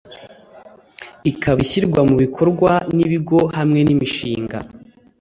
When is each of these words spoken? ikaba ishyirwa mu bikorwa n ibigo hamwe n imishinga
ikaba 1.31 1.59
ishyirwa 1.65 1.99
mu 2.09 2.15
bikorwa 2.23 2.71
n 2.95 2.97
ibigo 3.05 3.39
hamwe 3.57 3.79
n 3.87 3.89
imishinga 3.95 4.57